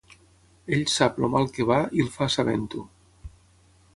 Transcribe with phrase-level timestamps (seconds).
[0.77, 2.83] Ell sap el mal que va i el fa sabent-ho.